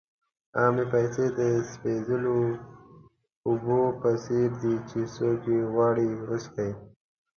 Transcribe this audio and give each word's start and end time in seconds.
عامې 0.57 0.85
پیسې 0.93 1.25
د 1.37 1.39
سپېڅلو 1.71 2.37
اوبو 3.47 3.79
په 4.01 4.09
څېر 4.23 4.49
دي 4.61 4.75
چې 4.89 4.99
څوک 5.15 5.39
یې 5.53 5.59
غواړي 5.71 6.07
وڅښي. 6.27 6.69